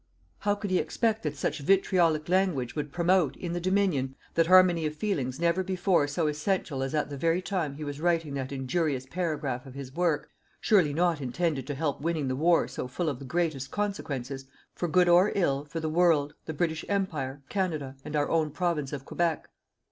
[0.39, 4.87] How could he expect that such vitriolic language would promote, in the Dominion, that harmony
[4.87, 8.51] of feelings never before so essential as at the very time he was writing that
[8.51, 13.09] injurious paragraph of his work, surely not intended to help winning the war so full
[13.09, 17.95] of the greatest consequences, for good or ill, for the World, the British Empire, Canada,
[18.03, 19.47] and our own Province of Quebec.